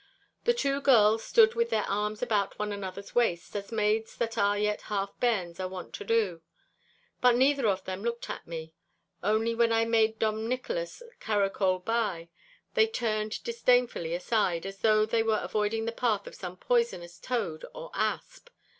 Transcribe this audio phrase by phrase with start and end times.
[0.45, 4.57] The two girls stood with their arms about one another's waists, as maids that are
[4.57, 6.41] yet half bairns are wont to do.
[7.21, 8.73] But neither of them looked at me.
[9.21, 12.29] Only when I made Dom Nicholas caracole by,
[12.73, 17.63] they turned disdainfully aside as though they were avoiding the path of some poisonous toad
[17.75, 18.49] or asp.